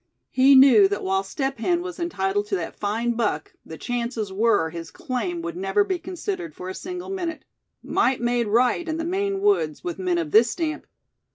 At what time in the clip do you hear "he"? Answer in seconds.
0.31-0.55